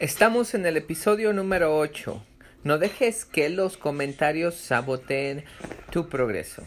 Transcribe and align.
Estamos 0.00 0.54
en 0.54 0.66
el 0.66 0.76
episodio 0.76 1.32
número 1.32 1.78
8. 1.78 2.20
No 2.64 2.78
dejes 2.78 3.24
que 3.24 3.48
los 3.48 3.76
comentarios 3.76 4.56
saboteen 4.56 5.44
tu 5.92 6.08
progreso. 6.08 6.64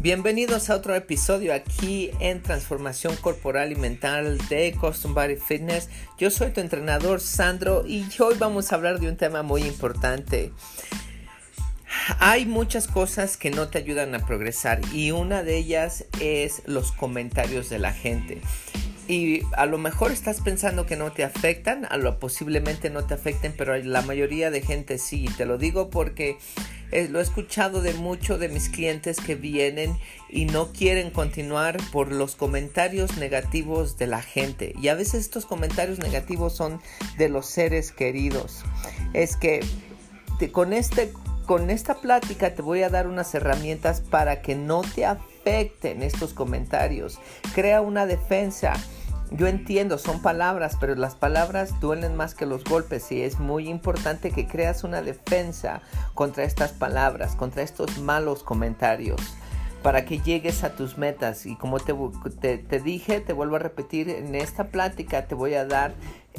Bienvenidos 0.00 0.70
a 0.70 0.76
otro 0.76 0.94
episodio 0.94 1.52
aquí 1.52 2.10
en 2.20 2.42
Transformación 2.42 3.14
Corporal 3.16 3.70
y 3.70 3.76
Mental 3.76 4.38
de 4.48 4.74
Custom 4.80 5.12
Body 5.12 5.36
Fitness. 5.36 5.90
Yo 6.18 6.30
soy 6.30 6.52
tu 6.52 6.62
entrenador 6.62 7.20
Sandro 7.20 7.84
y 7.86 8.06
hoy 8.18 8.34
vamos 8.38 8.72
a 8.72 8.76
hablar 8.76 8.98
de 8.98 9.10
un 9.10 9.18
tema 9.18 9.42
muy 9.42 9.62
importante. 9.64 10.52
Hay 12.18 12.46
muchas 12.46 12.88
cosas 12.88 13.36
que 13.36 13.50
no 13.50 13.68
te 13.68 13.78
ayudan 13.78 14.14
a 14.14 14.26
progresar 14.26 14.80
y 14.92 15.12
una 15.12 15.42
de 15.42 15.56
ellas 15.56 16.04
es 16.20 16.62
los 16.66 16.92
comentarios 16.92 17.68
de 17.68 17.78
la 17.78 17.92
gente. 17.92 18.40
Y 19.08 19.42
a 19.56 19.66
lo 19.66 19.78
mejor 19.78 20.12
estás 20.12 20.40
pensando 20.40 20.86
que 20.86 20.96
no 20.96 21.12
te 21.12 21.24
afectan, 21.24 21.86
a 21.90 21.96
lo 21.96 22.18
posiblemente 22.18 22.88
no 22.88 23.04
te 23.04 23.14
afecten, 23.14 23.52
pero 23.56 23.76
la 23.76 24.02
mayoría 24.02 24.50
de 24.50 24.62
gente 24.62 24.98
sí. 24.98 25.26
Te 25.36 25.44
lo 25.44 25.58
digo 25.58 25.90
porque 25.90 26.38
eh, 26.92 27.08
lo 27.10 27.18
he 27.18 27.22
escuchado 27.22 27.82
de 27.82 27.94
muchos 27.94 28.38
de 28.38 28.48
mis 28.48 28.68
clientes 28.68 29.18
que 29.18 29.34
vienen 29.34 29.96
y 30.30 30.46
no 30.46 30.72
quieren 30.72 31.10
continuar 31.10 31.78
por 31.90 32.12
los 32.12 32.36
comentarios 32.36 33.16
negativos 33.16 33.98
de 33.98 34.06
la 34.06 34.22
gente. 34.22 34.72
Y 34.80 34.88
a 34.88 34.94
veces 34.94 35.22
estos 35.22 35.46
comentarios 35.46 35.98
negativos 35.98 36.54
son 36.54 36.80
de 37.18 37.28
los 37.28 37.46
seres 37.46 37.92
queridos. 37.92 38.62
Es 39.14 39.36
que 39.36 39.60
con 40.52 40.72
este 40.72 41.12
con 41.46 41.70
esta 41.70 41.94
plática 41.94 42.54
te 42.54 42.62
voy 42.62 42.82
a 42.82 42.88
dar 42.88 43.06
unas 43.06 43.34
herramientas 43.34 44.00
para 44.00 44.42
que 44.42 44.54
no 44.54 44.82
te 44.82 45.04
afecten 45.06 46.02
estos 46.02 46.32
comentarios. 46.32 47.18
Crea 47.54 47.80
una 47.80 48.06
defensa. 48.06 48.74
Yo 49.30 49.46
entiendo, 49.46 49.96
son 49.96 50.20
palabras, 50.20 50.76
pero 50.78 50.94
las 50.94 51.14
palabras 51.14 51.80
duelen 51.80 52.16
más 52.16 52.34
que 52.34 52.44
los 52.44 52.64
golpes 52.64 53.10
y 53.10 53.22
es 53.22 53.38
muy 53.38 53.68
importante 53.68 54.30
que 54.30 54.46
creas 54.46 54.84
una 54.84 55.00
defensa 55.00 55.80
contra 56.14 56.44
estas 56.44 56.72
palabras, 56.72 57.34
contra 57.34 57.62
estos 57.62 57.98
malos 57.98 58.42
comentarios, 58.42 59.20
para 59.82 60.04
que 60.04 60.18
llegues 60.18 60.64
a 60.64 60.76
tus 60.76 60.98
metas. 60.98 61.46
Y 61.46 61.56
como 61.56 61.78
te, 61.80 62.80
dije, 62.84 63.20
te 63.20 63.32
vuelvo 63.32 63.56
a 63.56 63.60
repetir, 63.60 64.10
en 64.10 64.34
esta 64.34 64.68
plática 64.68 65.26
te 65.26 65.34
voy 65.34 65.54
a 65.54 65.64
dar 65.64 65.94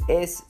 es, 0.06 0.44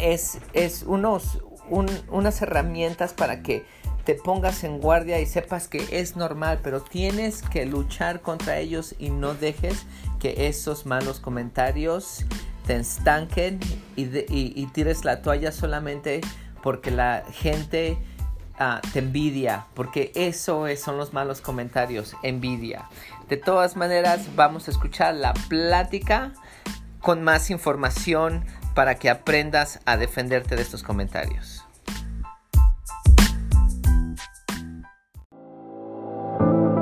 es, 0.00 0.38
es 0.52 0.84
unos, 0.84 1.42
unas 1.70 2.42
herramientas 2.42 3.12
para 3.12 3.42
que 3.42 3.64
te 4.04 4.14
pongas 4.14 4.64
en 4.64 4.78
guardia 4.80 5.20
y 5.20 5.26
sepas 5.26 5.68
que 5.68 5.86
es 5.90 6.16
normal, 6.16 6.60
pero 6.62 6.80
tienes 6.80 7.42
que 7.42 7.66
luchar 7.66 8.22
contra 8.22 8.58
ellos 8.58 8.94
y 8.98 9.10
no 9.10 9.34
dejes 9.34 9.84
que 10.18 10.48
esos 10.48 10.86
malos 10.86 11.20
comentarios 11.20 12.24
te 12.66 12.76
estanquen 12.76 13.60
y, 13.96 14.66
tires 14.68 15.04
la 15.04 15.20
toalla 15.20 15.52
solamente 15.52 16.22
porque 16.62 16.90
la 16.90 17.22
gente 17.32 17.98
ah, 18.58 18.80
te 18.92 19.00
envidia, 19.00 19.66
porque 19.74 20.10
eso 20.14 20.64
son 20.76 20.96
los 20.96 21.12
malos 21.12 21.40
comentarios, 21.42 22.16
envidia. 22.22 22.88
De 23.28 23.36
todas 23.36 23.76
maneras, 23.76 24.34
vamos 24.34 24.68
a 24.68 24.70
escuchar 24.70 25.14
la 25.14 25.34
plática 25.48 26.32
con 27.00 27.22
más 27.22 27.50
información 27.50 28.44
para 28.78 28.94
que 28.94 29.10
aprendas 29.10 29.80
a 29.86 29.96
defenderte 29.96 30.54
de 30.54 30.62
estos 30.62 30.84
comentarios. 30.84 31.64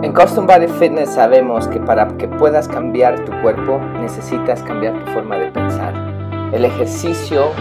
En 0.02 0.12
Custom 0.12 0.46
Body 0.46 0.68
Fitness 0.78 1.14
sabemos 1.14 1.66
que 1.68 1.80
para 1.80 2.06
que 2.18 2.28
puedas 2.28 2.68
cambiar 2.68 3.24
tu 3.24 3.32
cuerpo 3.40 3.78
necesitas 3.98 4.62
cambiar 4.62 4.92
tu 5.06 5.12
forma 5.12 5.38
de 5.38 5.50
pensar. 5.50 5.94
El 6.52 6.66
ejercicio 6.66 7.52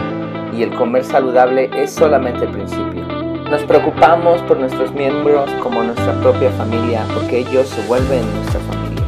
y 0.52 0.62
el 0.62 0.76
comer 0.76 1.06
saludable 1.06 1.70
es 1.72 1.94
solamente 1.94 2.44
el 2.44 2.50
principio. 2.50 3.06
Nos 3.50 3.62
preocupamos 3.62 4.42
por 4.42 4.58
nuestros 4.58 4.92
miembros 4.92 5.50
como 5.62 5.82
nuestra 5.82 6.12
propia 6.20 6.50
familia 6.50 7.06
porque 7.14 7.38
ellos 7.38 7.70
se 7.70 7.80
vuelven 7.86 8.20
nuestra 8.34 8.60
familia. 8.60 9.06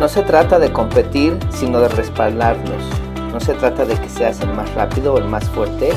No 0.00 0.08
se 0.08 0.22
trata 0.22 0.58
de 0.58 0.72
competir, 0.72 1.38
sino 1.50 1.82
de 1.82 1.88
respaldarlos. 1.88 2.99
No 3.32 3.40
se 3.40 3.54
trata 3.54 3.84
de 3.84 3.94
que 3.94 4.08
seas 4.08 4.40
el 4.40 4.52
más 4.54 4.72
rápido 4.74 5.14
o 5.14 5.18
el 5.18 5.24
más 5.24 5.44
fuerte, 5.50 5.90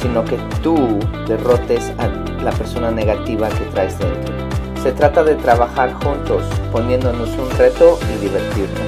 sino 0.00 0.24
que 0.24 0.36
tú 0.62 0.98
derrotes 1.26 1.92
a 1.98 2.08
la 2.42 2.50
persona 2.50 2.90
negativa 2.90 3.48
que 3.48 3.64
traes 3.66 3.98
dentro. 3.98 4.34
Se 4.82 4.92
trata 4.92 5.22
de 5.22 5.34
trabajar 5.34 5.92
juntos, 6.02 6.42
poniéndonos 6.72 7.28
un 7.30 7.50
reto 7.58 7.98
y 8.14 8.22
divertirnos. 8.22 8.80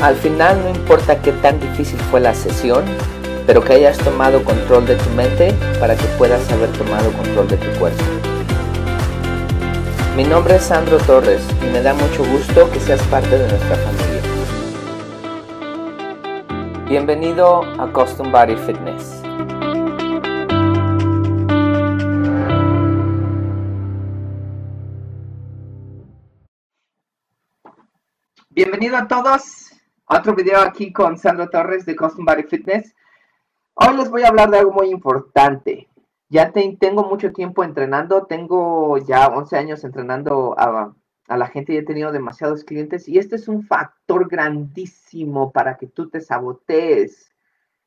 Al 0.00 0.14
final 0.16 0.58
no 0.62 0.70
importa 0.70 1.20
qué 1.20 1.32
tan 1.32 1.60
difícil 1.60 1.98
fue 2.10 2.20
la 2.20 2.34
sesión, 2.34 2.84
pero 3.46 3.62
que 3.62 3.74
hayas 3.74 3.98
tomado 3.98 4.42
control 4.44 4.86
de 4.86 4.96
tu 4.96 5.10
mente 5.10 5.54
para 5.80 5.96
que 5.96 6.04
puedas 6.18 6.50
haber 6.50 6.70
tomado 6.72 7.12
control 7.12 7.48
de 7.48 7.56
tu 7.56 7.78
cuerpo. 7.78 8.04
Mi 10.16 10.24
nombre 10.24 10.56
es 10.56 10.64
Sandro 10.64 10.98
Torres 10.98 11.42
y 11.62 11.72
me 11.72 11.80
da 11.80 11.94
mucho 11.94 12.24
gusto 12.24 12.70
que 12.70 12.80
seas 12.80 13.00
parte 13.04 13.38
de 13.38 13.48
nuestra 13.48 13.76
familia. 13.76 13.97
Bienvenido 16.88 17.60
a 17.78 17.92
Custom 17.92 18.32
Body 18.32 18.56
Fitness. 18.56 19.22
Bienvenido 28.48 28.96
a 28.96 29.06
todos 29.06 29.70
otro 30.06 30.34
video 30.34 30.62
aquí 30.62 30.90
con 30.90 31.18
Sandro 31.18 31.50
Torres 31.50 31.84
de 31.84 31.94
Custom 31.94 32.24
Body 32.24 32.44
Fitness. 32.44 32.96
Hoy 33.74 33.94
les 33.98 34.08
voy 34.08 34.22
a 34.22 34.28
hablar 34.28 34.48
de 34.48 34.60
algo 34.60 34.72
muy 34.72 34.88
importante. 34.88 35.90
Ya 36.30 36.52
tengo 36.52 37.04
mucho 37.04 37.32
tiempo 37.32 37.64
entrenando, 37.64 38.24
tengo 38.24 38.96
ya 38.96 39.26
11 39.26 39.58
años 39.58 39.84
entrenando 39.84 40.54
a, 40.58 40.94
la 41.36 41.48
gente 41.48 41.74
y 41.74 41.76
he 41.76 41.82
tenido 41.82 42.10
demasiados 42.10 42.64
clientes 42.64 43.08
y 43.08 43.18
este 43.18 43.36
es 43.36 43.48
un 43.48 43.62
factor 43.62 44.28
grandísimo 44.28 45.52
para 45.52 45.76
que 45.76 45.86
tú 45.86 46.08
te 46.08 46.20
sabotees 46.20 47.34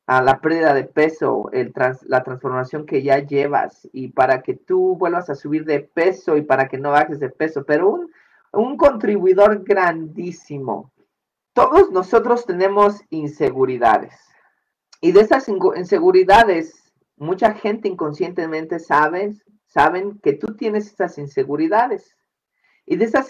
a 0.06 0.22
la 0.22 0.40
pérdida 0.40 0.74
de 0.74 0.84
peso, 0.84 1.48
el 1.52 1.72
la 2.06 2.22
transformación 2.22 2.86
que 2.86 3.02
ya 3.02 3.18
llevas 3.18 3.88
y 3.92 4.08
para 4.08 4.42
que 4.42 4.54
tú 4.54 4.96
vuelvas 4.96 5.30
a 5.30 5.34
subir 5.34 5.64
de 5.64 5.80
peso 5.80 6.36
y 6.36 6.42
para 6.42 6.68
que 6.68 6.78
no 6.78 6.90
bajes 6.90 7.20
de 7.20 7.30
peso. 7.30 7.64
Pero 7.64 8.00
un, 8.52 8.76
contribuidor 8.76 9.62
grandísimo. 9.64 10.92
Todos 11.54 11.90
nosotros 11.90 12.46
tenemos 12.46 13.00
inseguridades. 13.10 14.14
Y 15.00 15.12
de 15.12 15.20
esas 15.20 15.48
inseguridades, 15.48 16.92
mucha 17.16 17.54
gente 17.54 17.88
inconscientemente 17.88 18.78
sabe, 18.78 19.34
saben 19.66 20.18
que 20.22 20.32
tú 20.32 20.54
tienes 20.56 20.92
esas 20.92 21.18
inseguridades. 21.18 22.16
Y 22.86 22.96
de 22.96 23.04
esas 23.04 23.28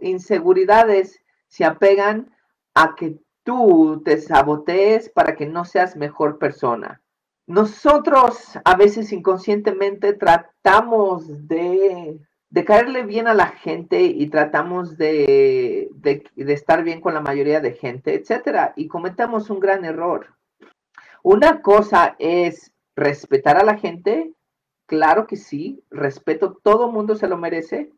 inseguridades 0.00 1.20
se 1.48 1.64
apegan 1.64 2.30
a 2.74 2.94
que 2.94 3.18
tú 3.42 4.02
te 4.04 4.18
sabotees 4.18 5.08
para 5.10 5.34
que 5.36 5.46
no 5.46 5.64
seas 5.64 5.96
mejor 5.96 6.38
persona. 6.38 7.02
Nosotros 7.46 8.58
a 8.64 8.76
veces 8.76 9.12
inconscientemente 9.12 10.12
tratamos 10.12 11.48
de 11.48 12.20
de 12.52 12.66
caerle 12.66 13.04
bien 13.04 13.28
a 13.28 13.34
la 13.34 13.46
gente 13.46 14.02
y 14.02 14.26
tratamos 14.26 14.98
de, 14.98 15.88
estar 16.36 16.84
bien 16.84 17.00
con 17.00 17.14
la 17.14 17.22
mayoría 17.22 17.60
de 17.60 17.72
gente, 17.72 18.14
etcétera, 18.14 18.74
y 18.76 18.88
cometemos 18.88 19.48
un 19.48 19.58
gran 19.58 19.86
error. 19.86 20.36
Una 21.22 21.62
cosa 21.62 22.14
es 22.18 22.70
respetar 22.94 23.56
a 23.56 23.64
la 23.64 23.78
gente, 23.78 24.34
claro 24.84 25.26
que 25.26 25.36
sí, 25.36 25.82
respeto, 25.90 26.58
todo 26.62 26.92
mundo 26.92 27.16
se 27.16 27.26
lo 27.26 27.38
merece. 27.38 27.90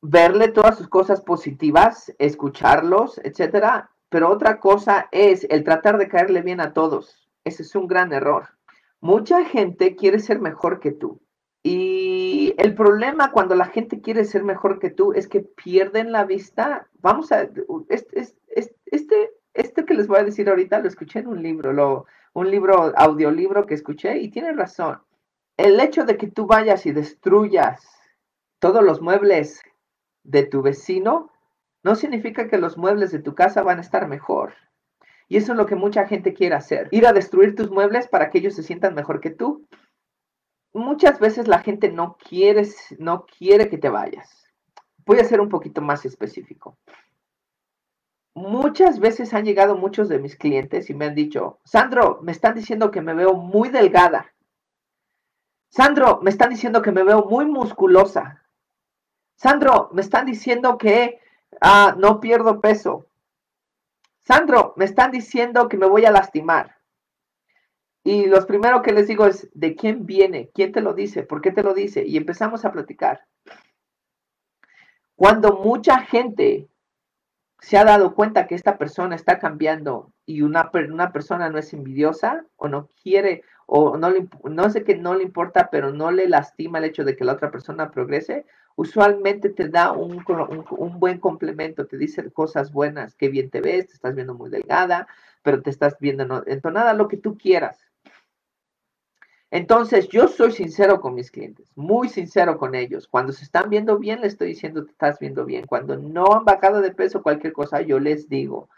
Verle 0.00 0.48
todas 0.48 0.78
sus 0.78 0.88
cosas 0.88 1.20
positivas, 1.20 2.14
escucharlos, 2.18 3.20
etcétera, 3.24 3.90
pero 4.08 4.30
otra 4.30 4.60
cosa 4.60 5.08
es 5.10 5.46
el 5.50 5.64
tratar 5.64 5.98
de 5.98 6.08
caerle 6.08 6.42
bien 6.42 6.60
a 6.60 6.72
todos. 6.72 7.28
Ese 7.44 7.62
es 7.62 7.74
un 7.74 7.88
gran 7.88 8.12
error. 8.12 8.48
Mucha 9.00 9.44
gente 9.44 9.96
quiere 9.96 10.18
ser 10.18 10.40
mejor 10.40 10.80
que 10.80 10.92
tú 10.92 11.20
y 11.62 12.54
el 12.56 12.74
problema 12.74 13.32
cuando 13.32 13.54
la 13.54 13.66
gente 13.66 14.00
quiere 14.00 14.24
ser 14.24 14.44
mejor 14.44 14.78
que 14.78 14.90
tú 14.90 15.12
es 15.12 15.28
que 15.28 15.40
pierden 15.40 16.12
la 16.12 16.24
vista. 16.24 16.88
Vamos 17.00 17.32
a, 17.32 17.48
este, 17.88 18.26
este, 18.86 19.30
este 19.54 19.84
que 19.84 19.94
les 19.94 20.06
voy 20.06 20.20
a 20.20 20.24
decir 20.24 20.48
ahorita 20.48 20.78
lo 20.78 20.88
escuché 20.88 21.18
en 21.18 21.26
un 21.26 21.42
libro, 21.42 21.72
lo, 21.72 22.06
un 22.32 22.50
libro, 22.50 22.92
audiolibro 22.96 23.66
que 23.66 23.74
escuché 23.74 24.18
y 24.18 24.30
tiene 24.30 24.52
razón. 24.52 25.00
El 25.56 25.78
hecho 25.80 26.04
de 26.04 26.16
que 26.16 26.28
tú 26.28 26.46
vayas 26.46 26.86
y 26.86 26.92
destruyas 26.92 27.86
todos 28.60 28.82
los 28.84 29.02
muebles 29.02 29.60
de 30.28 30.44
tu 30.44 30.62
vecino 30.62 31.30
no 31.82 31.94
significa 31.94 32.48
que 32.48 32.58
los 32.58 32.76
muebles 32.76 33.12
de 33.12 33.20
tu 33.20 33.34
casa 33.34 33.62
van 33.62 33.78
a 33.78 33.82
estar 33.82 34.08
mejor. 34.08 34.54
Y 35.28 35.36
eso 35.36 35.52
es 35.52 35.58
lo 35.58 35.66
que 35.66 35.76
mucha 35.76 36.06
gente 36.06 36.32
quiere 36.34 36.54
hacer, 36.54 36.88
ir 36.90 37.06
a 37.06 37.12
destruir 37.12 37.54
tus 37.54 37.70
muebles 37.70 38.08
para 38.08 38.30
que 38.30 38.38
ellos 38.38 38.54
se 38.54 38.62
sientan 38.62 38.94
mejor 38.94 39.20
que 39.20 39.30
tú 39.30 39.66
muchas 40.72 41.18
veces 41.18 41.48
la 41.48 41.60
gente 41.60 41.90
no 41.90 42.16
quiere, 42.16 42.66
no 42.98 43.26
quiere 43.26 43.68
que 43.68 43.78
te 43.78 43.88
vayas, 43.88 44.48
voy 45.04 45.18
a 45.18 45.24
ser 45.24 45.40
un 45.40 45.48
poquito 45.48 45.80
más 45.80 46.04
específico. 46.04 46.78
Muchas 48.34 49.00
veces 49.00 49.34
han 49.34 49.44
llegado 49.44 49.76
muchos 49.76 50.08
de 50.08 50.20
mis 50.20 50.36
clientes 50.36 50.90
y 50.90 50.94
me 50.94 51.06
han 51.06 51.14
dicho, 51.14 51.58
Sandro, 51.64 52.20
me 52.22 52.30
están 52.30 52.54
diciendo 52.54 52.90
que 52.90 53.00
me 53.00 53.14
veo 53.14 53.34
muy 53.34 53.68
delgada. 53.68 54.32
Sandro, 55.70 56.20
me 56.22 56.30
están 56.30 56.50
diciendo 56.50 56.80
que 56.80 56.92
me 56.92 57.02
veo 57.02 57.24
muy 57.24 57.46
musculosa. 57.46 58.44
Sandro, 59.38 59.88
me 59.92 60.02
están 60.02 60.26
diciendo 60.26 60.76
que 60.78 61.20
ah, 61.60 61.94
no 61.96 62.18
pierdo 62.18 62.60
peso. 62.60 63.06
Sandro, 64.18 64.74
me 64.76 64.84
están 64.84 65.12
diciendo 65.12 65.68
que 65.68 65.76
me 65.76 65.86
voy 65.86 66.04
a 66.04 66.10
lastimar. 66.10 66.76
Y 68.02 68.26
los 68.26 68.46
primero 68.46 68.82
que 68.82 68.92
les 68.92 69.06
digo 69.06 69.26
es, 69.26 69.48
¿de 69.54 69.76
quién 69.76 70.06
viene? 70.06 70.50
¿Quién 70.52 70.72
te 70.72 70.80
lo 70.80 70.92
dice? 70.92 71.22
¿Por 71.22 71.40
qué 71.40 71.52
te 71.52 71.62
lo 71.62 71.72
dice? 71.72 72.04
Y 72.04 72.16
empezamos 72.16 72.64
a 72.64 72.72
platicar. 72.72 73.26
Cuando 75.14 75.58
mucha 75.58 76.00
gente 76.00 76.68
se 77.60 77.78
ha 77.78 77.84
dado 77.84 78.16
cuenta 78.16 78.48
que 78.48 78.56
esta 78.56 78.76
persona 78.76 79.14
está 79.14 79.38
cambiando 79.38 80.12
y 80.26 80.42
una, 80.42 80.68
una 80.90 81.12
persona 81.12 81.48
no 81.48 81.58
es 81.58 81.72
envidiosa 81.72 82.44
o 82.56 82.66
no 82.66 82.88
quiere 83.02 83.44
o 83.70 83.98
no, 83.98 84.08
le, 84.08 84.26
no 84.44 84.70
sé 84.70 84.82
que 84.82 84.96
no 84.96 85.14
le 85.14 85.22
importa, 85.22 85.68
pero 85.70 85.92
no 85.92 86.10
le 86.10 86.26
lastima 86.26 86.78
el 86.78 86.84
hecho 86.84 87.04
de 87.04 87.14
que 87.14 87.24
la 87.24 87.34
otra 87.34 87.50
persona 87.50 87.90
progrese, 87.90 88.46
usualmente 88.76 89.50
te 89.50 89.68
da 89.68 89.92
un, 89.92 90.24
un, 90.70 90.98
buen 90.98 91.18
complemento, 91.18 91.86
te 91.86 91.98
dice 91.98 92.30
cosas 92.30 92.72
buenas, 92.72 93.14
qué 93.14 93.28
bien 93.28 93.50
te 93.50 93.60
ves, 93.60 93.88
te 93.88 93.92
estás 93.92 94.14
viendo 94.14 94.34
muy 94.34 94.48
delgada, 94.48 95.06
pero 95.42 95.60
te 95.60 95.68
estás 95.68 95.98
viendo 96.00 96.44
entonada, 96.46 96.94
lo 96.94 97.08
que 97.08 97.18
tú 97.18 97.36
quieras. 97.36 97.78
Entonces, 99.50 100.08
yo 100.08 100.28
soy 100.28 100.52
sincero 100.52 101.02
con 101.02 101.14
mis 101.14 101.30
clientes, 101.30 101.70
muy 101.76 102.08
sincero 102.08 102.56
con 102.56 102.74
ellos. 102.74 103.06
Cuando 103.06 103.32
se 103.34 103.44
están 103.44 103.68
viendo 103.68 103.98
bien, 103.98 104.22
les 104.22 104.32
estoy 104.32 104.48
diciendo, 104.48 104.84
te 104.86 104.92
estás 104.92 105.18
viendo 105.18 105.44
bien. 105.44 105.66
Cuando 105.66 105.96
no 105.96 106.32
han 106.34 106.46
bajado 106.46 106.80
de 106.80 106.92
peso, 106.92 107.22
cualquier 107.22 107.52
cosa, 107.52 107.82
yo 107.82 108.00
les 108.00 108.30
digo. 108.30 108.70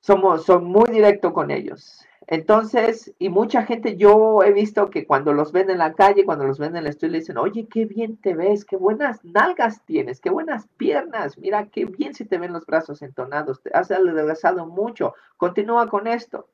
Somos, 0.00 0.48
muy 0.62 0.90
directo 0.90 1.32
con 1.34 1.50
ellos. 1.50 2.06
Entonces, 2.32 3.12
y 3.18 3.28
mucha 3.28 3.64
gente, 3.66 3.98
yo 3.98 4.42
he 4.42 4.54
visto 4.54 4.88
que 4.88 5.06
cuando 5.06 5.34
los 5.34 5.52
ven 5.52 5.68
en 5.68 5.76
la 5.76 5.92
calle, 5.92 6.24
cuando 6.24 6.46
los 6.46 6.58
ven 6.58 6.70
en 6.70 6.76
el 6.78 6.86
estudio, 6.86 7.12
le 7.12 7.18
dicen, 7.18 7.36
oye, 7.36 7.68
qué 7.70 7.84
bien 7.84 8.16
te 8.16 8.32
ves, 8.34 8.64
qué 8.64 8.76
buenas 8.76 9.22
nalgas 9.22 9.84
tienes, 9.84 10.18
qué 10.18 10.30
buenas 10.30 10.66
piernas, 10.78 11.36
mira, 11.36 11.66
qué 11.66 11.84
bien 11.84 12.14
se 12.14 12.24
te 12.24 12.38
ven 12.38 12.54
los 12.54 12.64
brazos 12.64 13.02
entonados, 13.02 13.62
te 13.62 13.70
has 13.74 13.90
adelgazado 13.90 14.64
mucho, 14.64 15.12
continúa 15.36 15.90
con 15.90 16.06
esto. 16.06 16.48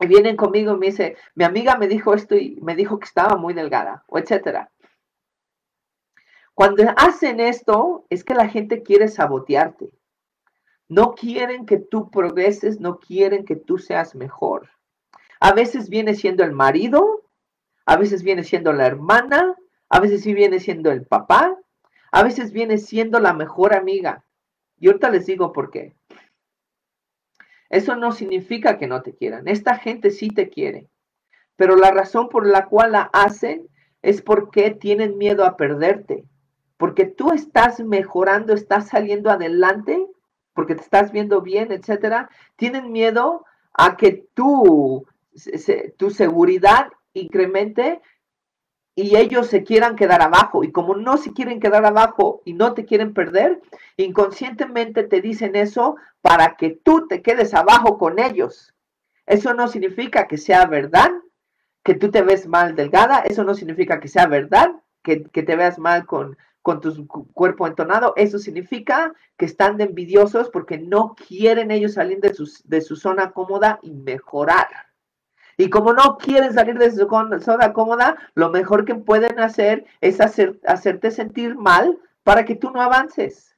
Y 0.00 0.08
vienen 0.08 0.34
conmigo 0.34 0.74
y 0.74 0.78
me 0.78 0.86
dice, 0.86 1.16
mi 1.36 1.44
amiga 1.44 1.76
me 1.76 1.86
dijo 1.86 2.12
esto 2.12 2.34
y 2.34 2.58
me 2.60 2.74
dijo 2.74 2.98
que 2.98 3.06
estaba 3.06 3.36
muy 3.36 3.54
delgada, 3.54 4.02
o 4.08 4.18
etcétera. 4.18 4.72
Cuando 6.52 6.82
hacen 6.96 7.38
esto, 7.38 8.06
es 8.10 8.24
que 8.24 8.34
la 8.34 8.48
gente 8.48 8.82
quiere 8.82 9.06
sabotearte. 9.06 9.92
No 10.88 11.14
quieren 11.14 11.66
que 11.66 11.78
tú 11.78 12.10
progreses, 12.10 12.80
no 12.80 12.98
quieren 12.98 13.44
que 13.44 13.56
tú 13.56 13.78
seas 13.78 14.14
mejor. 14.14 14.70
A 15.40 15.52
veces 15.52 15.88
viene 15.88 16.14
siendo 16.14 16.44
el 16.44 16.52
marido, 16.52 17.22
a 17.86 17.96
veces 17.96 18.22
viene 18.22 18.44
siendo 18.44 18.72
la 18.72 18.86
hermana, 18.86 19.56
a 19.88 20.00
veces 20.00 20.22
sí 20.22 20.34
viene 20.34 20.60
siendo 20.60 20.90
el 20.90 21.06
papá, 21.06 21.56
a 22.10 22.22
veces 22.22 22.52
viene 22.52 22.78
siendo 22.78 23.20
la 23.20 23.32
mejor 23.32 23.74
amiga. 23.74 24.24
Y 24.78 24.86
ahorita 24.86 25.10
les 25.10 25.26
digo 25.26 25.52
por 25.52 25.70
qué. 25.70 25.94
Eso 27.70 27.96
no 27.96 28.12
significa 28.12 28.78
que 28.78 28.86
no 28.86 29.02
te 29.02 29.14
quieran. 29.14 29.48
Esta 29.48 29.76
gente 29.76 30.10
sí 30.10 30.28
te 30.28 30.48
quiere. 30.48 30.88
Pero 31.56 31.76
la 31.76 31.90
razón 31.90 32.28
por 32.28 32.46
la 32.46 32.66
cual 32.66 32.92
la 32.92 33.10
hacen 33.12 33.68
es 34.02 34.22
porque 34.22 34.70
tienen 34.70 35.18
miedo 35.18 35.44
a 35.44 35.56
perderte. 35.56 36.24
Porque 36.76 37.06
tú 37.06 37.32
estás 37.32 37.80
mejorando, 37.80 38.52
estás 38.52 38.88
saliendo 38.88 39.30
adelante, 39.30 40.06
porque 40.54 40.74
te 40.74 40.82
estás 40.82 41.12
viendo 41.12 41.42
bien, 41.42 41.72
etcétera. 41.72 42.30
Tienen 42.56 42.92
miedo 42.92 43.44
a 43.72 43.96
que 43.96 44.26
tú, 44.34 45.06
tu 45.96 46.10
seguridad 46.10 46.88
incremente 47.12 48.00
y 48.96 49.16
ellos 49.16 49.48
se 49.48 49.64
quieran 49.64 49.96
quedar 49.96 50.22
abajo. 50.22 50.64
Y 50.64 50.70
como 50.70 50.94
no 50.94 51.16
se 51.16 51.32
quieren 51.32 51.60
quedar 51.60 51.84
abajo 51.84 52.42
y 52.44 52.54
no 52.54 52.74
te 52.74 52.84
quieren 52.84 53.12
perder, 53.12 53.60
inconscientemente 53.96 55.02
te 55.02 55.20
dicen 55.20 55.56
eso 55.56 55.96
para 56.20 56.56
que 56.56 56.70
tú 56.70 57.06
te 57.08 57.20
quedes 57.22 57.54
abajo 57.54 57.98
con 57.98 58.18
ellos. 58.18 58.74
Eso 59.26 59.54
no 59.54 59.68
significa 59.68 60.28
que 60.28 60.38
sea 60.38 60.66
verdad, 60.66 61.10
que 61.82 61.94
tú 61.94 62.10
te 62.10 62.22
ves 62.22 62.46
mal 62.46 62.76
delgada. 62.76 63.20
Eso 63.20 63.42
no 63.44 63.54
significa 63.54 64.00
que 64.00 64.08
sea 64.08 64.26
verdad, 64.26 64.70
que, 65.02 65.16
te 65.16 65.56
veas 65.56 65.78
mal 65.78 66.06
con, 66.06 66.36
con 66.64 66.80
tu 66.80 67.06
cuerpo 67.06 67.66
entonado. 67.66 68.14
Eso 68.16 68.38
significa 68.38 69.12
que 69.36 69.44
están 69.44 69.78
envidiosos 69.82 70.48
porque 70.48 70.78
no 70.78 71.14
quieren 71.14 71.70
ellos 71.70 71.92
salir 71.92 72.20
de, 72.20 72.34
de 72.64 72.80
su 72.80 72.96
zona 72.96 73.32
cómoda 73.32 73.78
y 73.82 73.92
mejorar. 73.92 74.68
Y 75.58 75.68
como 75.68 75.92
no 75.92 76.16
quieren 76.16 76.54
salir 76.54 76.78
de 76.78 76.90
su 76.90 77.06
zona 77.40 77.74
cómoda, 77.74 78.16
lo 78.34 78.48
mejor 78.48 78.86
que 78.86 78.94
pueden 78.94 79.38
hacer 79.40 79.84
es 80.00 80.22
hacer, 80.22 80.58
hacerte 80.66 81.10
sentir 81.10 81.54
mal 81.54 81.98
para 82.22 82.46
que 82.46 82.56
tú 82.56 82.70
no 82.70 82.80
avances. 82.80 83.53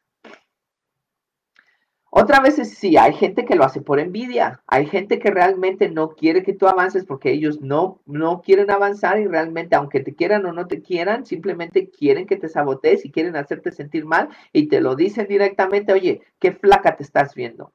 Otra 2.19 2.41
vez 2.41 2.57
sí, 2.57 2.97
hay 2.97 3.13
gente 3.13 3.45
que 3.45 3.57
lo 3.57 3.65
hace 3.65 3.83
por 3.83 4.01
envidia, 4.01 4.63
hay 4.67 4.87
gente 4.87 5.19
que 5.19 5.31
realmente 5.31 5.91
no 5.91 6.15
quiere 6.15 6.43
que 6.43 6.55
tú 6.55 6.67
avances 6.67 7.05
porque 7.05 7.31
ellos 7.31 7.61
no, 7.61 8.01
no 8.07 8.41
quieren 8.41 8.71
avanzar 8.71 9.21
y 9.21 9.27
realmente, 9.27 9.77
aunque 9.77 10.01
te 10.01 10.15
quieran 10.15 10.47
o 10.47 10.53
no 10.55 10.67
te 10.67 10.81
quieran, 10.81 11.27
simplemente 11.27 11.91
quieren 11.91 12.27
que 12.27 12.39
te 12.39 12.49
sabotees 12.49 13.05
y 13.05 13.11
quieren 13.11 13.37
hacerte 13.37 13.71
sentir 13.71 14.07
mal 14.07 14.31
y 14.55 14.69
te 14.69 14.81
lo 14.81 14.97
dicen 14.97 15.27
directamente, 15.29 15.93
oye, 15.93 16.23
qué 16.39 16.53
flaca 16.53 16.97
te 16.97 17.03
estás 17.03 17.35
viendo, 17.35 17.75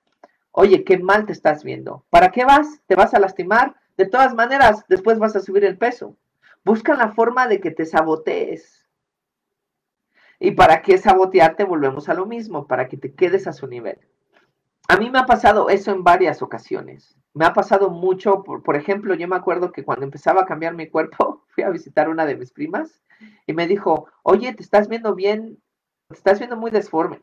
oye, 0.50 0.84
qué 0.86 0.98
mal 0.98 1.28
te 1.28 1.34
estás 1.34 1.64
viendo, 1.64 2.04
¿para 2.10 2.32
qué 2.32 2.44
vas? 2.44 2.82
¿Te 2.88 2.96
vas 2.96 3.14
a 3.14 3.20
lastimar? 3.20 3.76
De 3.96 4.08
todas 4.08 4.34
maneras, 4.34 4.86
después 4.90 5.20
vas 5.20 5.36
a 5.36 5.42
subir 5.42 5.66
el 5.66 5.78
peso. 5.78 6.18
Buscan 6.66 6.98
la 6.98 7.10
forma 7.10 7.48
de 7.48 7.60
que 7.60 7.70
te 7.70 7.86
sabotees. 7.86 8.90
¿Y 10.40 10.54
para 10.54 10.82
qué 10.82 10.98
sabotearte? 10.98 11.64
Volvemos 11.64 12.10
a 12.10 12.16
lo 12.16 12.26
mismo, 12.26 12.66
para 12.66 12.88
que 12.88 12.98
te 12.98 13.14
quedes 13.14 13.46
a 13.46 13.54
su 13.54 13.68
nivel. 13.68 14.00
A 14.88 14.98
mí 14.98 15.10
me 15.10 15.20
ha 15.20 15.26
pasado 15.26 15.70
eso 15.70 15.92
en 15.92 16.04
varias 16.04 16.42
ocasiones. 16.42 17.16
Me 17.34 17.46
ha 17.46 17.54
pasado 17.54 17.90
mucho, 17.90 18.44
por, 18.44 18.76
ejemplo, 18.76 19.14
yo 19.16 19.28
me 19.28 19.38
acuerdo 19.38 19.72
que 19.72 19.86
cuando 19.86 20.06
empezaba 20.06 20.42
a 20.42 20.46
cambiar 20.46 20.74
mi 20.74 20.90
cuerpo, 20.90 21.44
fui 21.56 21.64
a 21.64 21.70
visitar 21.70 22.10
una 22.10 22.26
de 22.26 22.36
mis 22.36 22.52
primas 22.52 23.02
y 23.46 23.54
me 23.54 23.68
dijo, 23.68 24.08
oye, 24.24 24.54
te 24.54 24.64
estás 24.64 24.90
viendo 24.90 25.16
bien, 25.16 25.62
te 26.10 26.16
estás 26.16 26.40
viendo 26.40 26.58
muy 26.58 26.72
desforme 26.72 27.22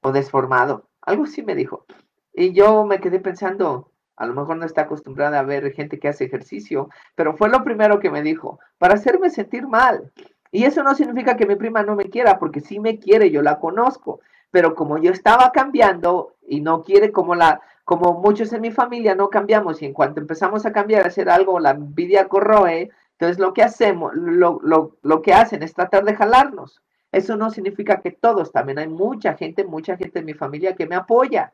o 0.00 0.12
desformado. 0.12 0.88
Algo 1.02 1.24
así 1.24 1.42
me 1.42 1.54
dijo. 1.54 1.84
Y 2.32 2.52
yo 2.52 2.84
me 2.86 3.00
quedé 3.00 3.20
pensando, 3.20 3.92
a 4.16 4.26
lo 4.26 4.34
mejor 4.34 4.56
no 4.56 4.66
está 4.66 4.82
acostumbrada 4.82 5.40
a 5.40 5.44
ver 5.44 5.72
gente 5.72 5.98
que 5.98 6.08
hace 6.08 6.24
ejercicio, 6.24 6.88
pero 7.14 7.36
fue 7.36 7.48
lo 7.48 7.62
primero 7.64 8.00
que 8.00 8.10
me 8.10 8.22
dijo, 8.22 8.58
para 8.78 8.94
hacerme 8.94 9.30
sentir 9.30 9.66
mal. 9.66 10.12
Y 10.50 10.64
eso 10.64 10.82
no 10.82 10.94
significa 10.94 11.36
que 11.36 11.46
mi 11.46 11.56
prima 11.56 11.82
no 11.82 11.96
me 11.96 12.08
quiera, 12.10 12.38
porque 12.38 12.60
sí 12.60 12.80
me 12.80 12.98
quiere, 12.98 13.30
yo 13.30 13.42
la 13.42 13.58
conozco, 13.58 14.20
pero 14.54 14.76
como 14.76 14.98
yo 14.98 15.10
estaba 15.10 15.50
cambiando 15.50 16.36
y 16.46 16.60
no 16.60 16.84
quiere 16.84 17.10
como 17.10 17.34
la 17.34 17.60
como 17.84 18.20
muchos 18.20 18.52
en 18.52 18.60
mi 18.60 18.70
familia 18.70 19.16
no 19.16 19.28
cambiamos 19.28 19.82
y 19.82 19.86
en 19.86 19.92
cuanto 19.92 20.20
empezamos 20.20 20.64
a 20.64 20.72
cambiar 20.72 21.02
a 21.02 21.08
hacer 21.08 21.28
algo 21.28 21.58
la 21.58 21.70
envidia 21.70 22.28
corroe, 22.28 22.88
entonces 23.14 23.40
lo 23.40 23.52
que 23.52 23.64
hacemos, 23.64 24.12
lo, 24.14 24.60
lo, 24.62 24.96
lo 25.02 25.22
que 25.22 25.34
hacen 25.34 25.64
es 25.64 25.74
tratar 25.74 26.04
de 26.04 26.14
jalarnos. 26.14 26.80
Eso 27.10 27.36
no 27.36 27.50
significa 27.50 28.00
que 28.00 28.12
todos, 28.12 28.52
también 28.52 28.78
hay 28.78 28.86
mucha 28.86 29.34
gente, 29.34 29.64
mucha 29.64 29.96
gente 29.96 30.20
en 30.20 30.26
mi 30.26 30.34
familia 30.34 30.76
que 30.76 30.86
me 30.86 30.94
apoya. 30.94 31.52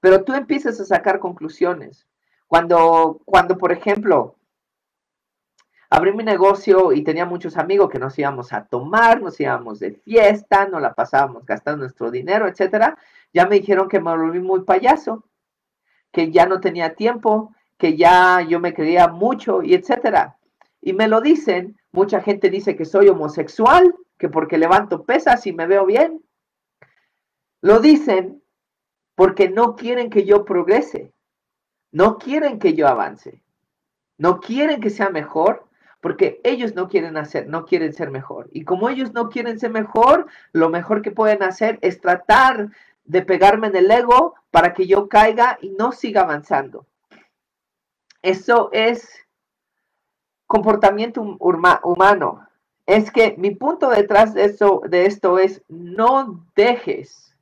Pero 0.00 0.24
tú 0.24 0.34
empiezas 0.34 0.80
a 0.80 0.84
sacar 0.84 1.20
conclusiones. 1.20 2.08
Cuando, 2.48 3.20
cuando, 3.24 3.56
por 3.56 3.70
ejemplo, 3.70 4.34
abrí 5.90 6.12
mi 6.12 6.24
negocio 6.24 6.92
y 6.92 7.02
tenía 7.02 7.24
muchos 7.26 7.56
amigos 7.56 7.90
que 7.90 7.98
nos 7.98 8.18
íbamos 8.18 8.52
a 8.52 8.64
tomar, 8.64 9.20
nos 9.22 9.38
íbamos 9.40 9.78
de 9.78 9.92
fiesta, 9.92 10.66
nos 10.66 10.82
la 10.82 10.94
pasábamos 10.94 11.44
gastando 11.46 11.82
nuestro 11.82 12.10
dinero, 12.10 12.48
etcétera, 12.48 12.98
ya 13.32 13.46
me 13.46 13.56
dijeron 13.56 13.88
que 13.88 14.00
me 14.00 14.16
volví 14.16 14.40
muy 14.40 14.62
payaso, 14.62 15.24
que 16.12 16.30
ya 16.30 16.46
no 16.46 16.60
tenía 16.60 16.94
tiempo, 16.94 17.54
que 17.78 17.96
ya 17.96 18.40
yo 18.40 18.60
me 18.60 18.74
creía 18.74 19.08
mucho 19.08 19.62
y 19.62 19.74
etcétera. 19.74 20.38
Y 20.80 20.92
me 20.92 21.08
lo 21.08 21.20
dicen, 21.20 21.78
mucha 21.92 22.20
gente 22.20 22.50
dice 22.50 22.76
que 22.76 22.84
soy 22.84 23.08
homosexual, 23.08 23.94
que 24.18 24.28
porque 24.28 24.58
levanto 24.58 25.04
pesas 25.04 25.46
y 25.46 25.52
me 25.52 25.66
veo 25.66 25.84
bien. 25.84 26.22
Lo 27.60 27.80
dicen 27.80 28.42
porque 29.14 29.48
no 29.48 29.76
quieren 29.76 30.10
que 30.10 30.24
yo 30.24 30.44
progrese, 30.44 31.12
no 31.90 32.18
quieren 32.18 32.58
que 32.58 32.74
yo 32.74 32.86
avance, 32.86 33.42
no 34.18 34.40
quieren 34.40 34.80
que 34.80 34.90
sea 34.90 35.10
mejor, 35.10 35.66
porque 36.06 36.40
ellos 36.44 36.76
no 36.76 36.88
quieren 36.88 37.16
hacer, 37.16 37.48
no 37.48 37.64
quieren 37.64 37.92
ser 37.92 38.12
mejor. 38.12 38.48
Y 38.52 38.62
como 38.62 38.88
ellos 38.88 39.12
no 39.12 39.28
quieren 39.28 39.58
ser 39.58 39.72
mejor, 39.72 40.28
lo 40.52 40.68
mejor 40.68 41.02
que 41.02 41.10
pueden 41.10 41.42
hacer 41.42 41.80
es 41.82 42.00
tratar 42.00 42.68
de 43.04 43.22
pegarme 43.22 43.66
en 43.66 43.74
el 43.74 43.90
ego 43.90 44.36
para 44.52 44.72
que 44.72 44.86
yo 44.86 45.08
caiga 45.08 45.58
y 45.60 45.70
no 45.70 45.90
siga 45.90 46.20
avanzando. 46.20 46.86
Eso 48.22 48.68
es 48.70 49.26
comportamiento 50.46 51.22
humano. 51.40 52.46
es 52.86 53.10
que 53.10 53.34
mi 53.36 53.56
punto 53.56 53.90
detrás 53.90 54.32
de 54.32 54.44
esto, 54.44 54.82
de 54.88 55.06
esto 55.06 55.40
es 55.40 55.64
no 55.66 56.46
dejes 56.54 57.36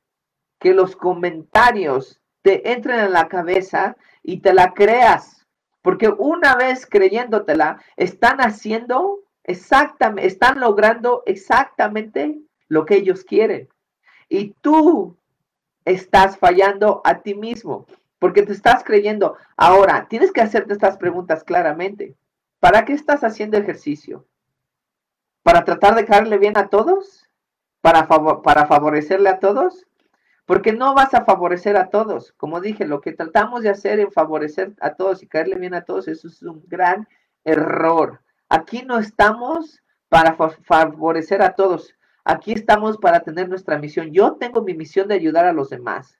que 0.59 0.73
los 0.73 0.95
comentarios 0.95 2.19
te 2.41 2.71
entren 2.71 2.99
en 2.99 3.13
la 3.13 3.27
cabeza 3.27 3.95
y 4.23 4.39
te 4.39 4.55
la 4.55 4.73
creas, 4.73 5.44
porque 5.85 6.09
una 6.09 6.55
vez 6.55 6.87
creyéndotela, 6.87 7.79
están 7.95 8.39
haciendo 8.39 9.19
exactamente, 9.43 10.25
están 10.25 10.59
logrando 10.59 11.21
exactamente 11.27 12.39
lo 12.67 12.87
que 12.87 12.95
ellos 12.95 13.23
quieren. 13.23 13.69
Y 14.27 14.55
tú 14.61 15.15
estás 15.85 16.39
fallando 16.39 17.01
a 17.03 17.19
ti 17.19 17.35
mismo, 17.35 17.85
porque 18.17 18.41
te 18.41 18.53
estás 18.53 18.83
creyendo. 18.83 19.37
Ahora, 19.57 20.07
tienes 20.09 20.31
que 20.31 20.41
hacerte 20.41 20.73
estas 20.73 20.97
preguntas 20.97 21.43
claramente. 21.43 22.15
¿Para 22.59 22.83
qué 22.83 22.93
estás 22.93 23.23
haciendo 23.23 23.55
ejercicio? 23.55 24.25
¿Para 25.43 25.63
tratar 25.65 25.93
de 25.93 26.05
caerle 26.05 26.39
bien 26.39 26.57
a 26.57 26.67
todos? 26.67 27.29
¿Para, 27.81 28.07
para 28.07 28.65
favorecerle 28.65 29.29
a 29.29 29.37
todos? 29.37 29.85
Porque 30.45 30.73
no 30.73 30.93
vas 30.93 31.13
a 31.13 31.25
favorecer 31.25 31.75
a 31.75 31.89
todos. 31.89 32.33
Como 32.33 32.61
dije, 32.61 32.85
lo 32.85 33.01
que 33.01 33.13
tratamos 33.13 33.63
de 33.63 33.69
hacer 33.69 33.99
en 33.99 34.11
favorecer 34.11 34.73
a 34.79 34.93
todos 34.93 35.23
y 35.23 35.27
caerle 35.27 35.55
bien 35.55 35.73
a 35.73 35.83
todos, 35.83 36.07
eso 36.07 36.27
es 36.27 36.41
un 36.43 36.63
gran 36.67 37.07
error. 37.43 38.21
Aquí 38.49 38.83
no 38.83 38.99
estamos 38.99 39.81
para 40.07 40.35
favorecer 40.35 41.41
a 41.41 41.55
todos. 41.55 41.95
Aquí 42.23 42.53
estamos 42.53 42.97
para 42.97 43.21
tener 43.21 43.49
nuestra 43.49 43.77
misión. 43.79 44.11
Yo 44.11 44.33
tengo 44.35 44.61
mi 44.61 44.73
misión 44.73 45.07
de 45.07 45.15
ayudar 45.15 45.45
a 45.45 45.53
los 45.53 45.69
demás. 45.69 46.19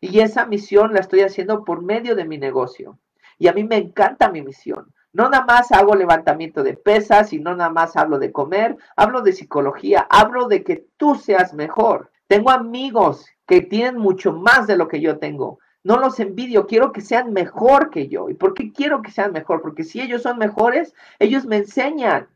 Y 0.00 0.20
esa 0.20 0.46
misión 0.46 0.92
la 0.92 1.00
estoy 1.00 1.20
haciendo 1.20 1.64
por 1.64 1.82
medio 1.82 2.14
de 2.14 2.24
mi 2.24 2.38
negocio. 2.38 2.98
Y 3.38 3.48
a 3.48 3.52
mí 3.52 3.64
me 3.64 3.76
encanta 3.76 4.30
mi 4.30 4.42
misión. 4.42 4.92
No 5.12 5.28
nada 5.28 5.44
más 5.44 5.72
hago 5.72 5.94
levantamiento 5.94 6.62
de 6.62 6.74
pesas 6.74 7.32
y 7.32 7.38
no 7.38 7.56
nada 7.56 7.70
más 7.70 7.96
hablo 7.96 8.18
de 8.18 8.32
comer, 8.32 8.76
hablo 8.96 9.22
de 9.22 9.32
psicología, 9.32 10.06
hablo 10.10 10.46
de 10.46 10.62
que 10.62 10.88
tú 10.96 11.14
seas 11.14 11.54
mejor. 11.54 12.10
Tengo 12.26 12.50
amigos 12.50 13.26
que 13.46 13.60
tienen 13.60 13.98
mucho 13.98 14.32
más 14.32 14.66
de 14.66 14.76
lo 14.76 14.88
que 14.88 15.00
yo 15.00 15.18
tengo. 15.18 15.58
No 15.84 15.98
los 15.98 16.18
envidio, 16.18 16.66
quiero 16.66 16.92
que 16.92 17.00
sean 17.00 17.32
mejor 17.32 17.90
que 17.90 18.08
yo. 18.08 18.28
¿Y 18.28 18.34
por 18.34 18.54
qué 18.54 18.72
quiero 18.72 19.02
que 19.02 19.12
sean 19.12 19.32
mejor? 19.32 19.62
Porque 19.62 19.84
si 19.84 20.00
ellos 20.00 20.22
son 20.22 20.38
mejores, 20.38 20.94
ellos 21.20 21.46
me 21.46 21.58
enseñan, 21.58 22.28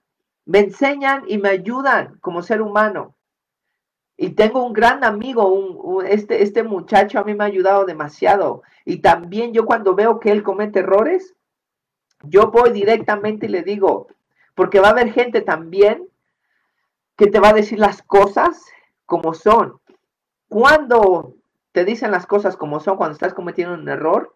me 0.45 0.61
enseñan 0.61 1.25
y 1.27 1.39
me 1.39 1.49
ayudan 1.49 2.19
como 2.21 2.43
ser 2.43 2.63
humano. 2.63 3.17
Y 4.17 4.31
tengo 4.31 4.65
un 4.65 4.73
gran 4.73 5.03
amigo, 5.03 6.03
este, 6.03 6.43
este 6.43 6.63
muchacho 6.63 7.19
a 7.19 7.25
mí 7.25 7.35
me 7.35 7.43
ha 7.43 7.47
ayudado 7.49 7.87
demasiado. 7.87 8.63
Y 8.85 8.99
también 8.99 9.53
yo 9.53 9.65
cuando 9.65 9.95
veo 9.95 10.21
que 10.21 10.31
él 10.31 10.43
comete 10.43 10.81
errores, 10.81 11.35
yo 12.23 12.51
voy 12.51 12.71
directamente 12.71 13.47
y 13.47 13.49
le 13.49 13.63
digo, 13.63 14.09
porque 14.55 14.79
va 14.79 14.89
a 14.89 14.91
haber 14.91 15.11
gente 15.13 15.41
también 15.41 16.07
que 17.17 17.27
te 17.27 17.41
va 17.41 17.49
a 17.49 17.55
decir 17.55 17.79
las 17.79 18.03
cosas 18.03 18.63
como 19.07 19.35
son. 19.35 19.80
Cuando 20.51 21.37
te 21.71 21.85
dicen 21.85 22.11
las 22.11 22.27
cosas 22.27 22.57
como 22.57 22.81
son, 22.81 22.97
cuando 22.97 23.13
estás 23.13 23.35
cometiendo 23.35 23.75
un 23.75 23.89
error, 23.89 24.35